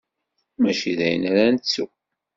Mačči 0.61 0.91
dayen 0.99 1.23
ara 1.31 1.45
nettu. 1.55 1.85